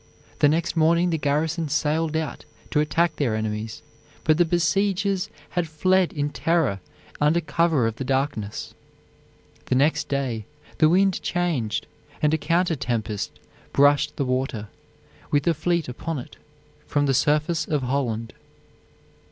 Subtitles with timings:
[0.39, 3.83] The next morning the garrison sallied out to attack their enemies,
[4.23, 6.79] but the besiegers had fled in terror
[7.21, 8.73] under cover of the darkness.
[9.67, 10.45] The next day
[10.79, 11.85] the wind changed,
[12.19, 13.33] and a counter tempest
[13.73, 14.69] brushed the water,
[15.29, 16.35] with the fleet upon it,
[16.87, 18.33] from the surface of Holland.